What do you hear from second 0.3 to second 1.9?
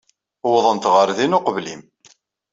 Uwḍent ɣer din uqbel-im.